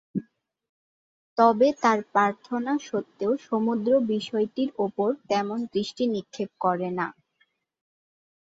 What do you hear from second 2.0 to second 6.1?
প্রার্থনা সত্ত্বেও সমুদ্র বিষয়টির ওপর তেমন দৃষ্টি